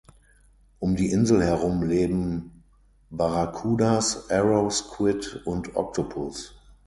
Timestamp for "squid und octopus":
4.73-6.55